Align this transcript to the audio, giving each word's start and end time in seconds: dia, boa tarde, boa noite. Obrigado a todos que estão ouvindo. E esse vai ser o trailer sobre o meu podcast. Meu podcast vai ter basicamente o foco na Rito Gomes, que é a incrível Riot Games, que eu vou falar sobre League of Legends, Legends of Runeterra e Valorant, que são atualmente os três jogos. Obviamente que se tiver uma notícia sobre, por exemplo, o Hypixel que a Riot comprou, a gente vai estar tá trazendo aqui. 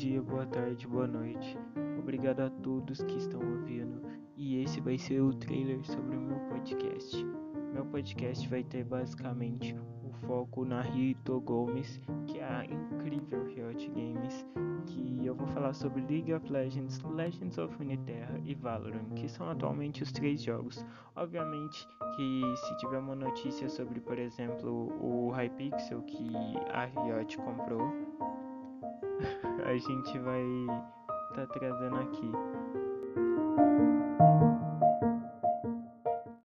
dia, 0.00 0.22
boa 0.22 0.46
tarde, 0.46 0.88
boa 0.88 1.06
noite. 1.06 1.58
Obrigado 1.98 2.40
a 2.40 2.48
todos 2.48 3.02
que 3.02 3.18
estão 3.18 3.38
ouvindo. 3.38 4.00
E 4.34 4.62
esse 4.62 4.80
vai 4.80 4.96
ser 4.96 5.20
o 5.20 5.34
trailer 5.34 5.84
sobre 5.84 6.16
o 6.16 6.20
meu 6.20 6.38
podcast. 6.48 7.22
Meu 7.74 7.84
podcast 7.84 8.48
vai 8.48 8.64
ter 8.64 8.82
basicamente 8.82 9.76
o 10.02 10.10
foco 10.26 10.64
na 10.64 10.80
Rito 10.80 11.38
Gomes, 11.42 12.00
que 12.26 12.38
é 12.38 12.44
a 12.44 12.64
incrível 12.64 13.44
Riot 13.44 13.90
Games, 13.90 14.46
que 14.86 15.26
eu 15.26 15.34
vou 15.34 15.46
falar 15.48 15.74
sobre 15.74 16.00
League 16.00 16.32
of 16.32 16.50
Legends, 16.50 16.98
Legends 17.02 17.58
of 17.58 17.76
Runeterra 17.76 18.40
e 18.42 18.54
Valorant, 18.54 19.10
que 19.14 19.28
são 19.28 19.50
atualmente 19.50 20.02
os 20.02 20.10
três 20.10 20.42
jogos. 20.42 20.82
Obviamente 21.14 21.86
que 22.16 22.42
se 22.56 22.76
tiver 22.78 23.00
uma 23.00 23.14
notícia 23.14 23.68
sobre, 23.68 24.00
por 24.00 24.18
exemplo, 24.18 24.90
o 24.98 25.30
Hypixel 25.30 26.00
que 26.04 26.32
a 26.72 26.86
Riot 26.86 27.36
comprou, 27.36 27.92
a 29.70 29.78
gente 29.78 30.18
vai 30.18 30.42
estar 31.30 31.46
tá 31.46 31.58
trazendo 31.58 31.96
aqui. 31.96 32.32